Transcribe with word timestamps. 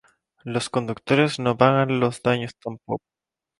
Los 0.43 0.71
conductores 0.71 1.37
no 1.37 1.55
pagan 1.59 1.99
los 1.99 2.23
daños 2.23 2.55
tampoco. 2.55 3.03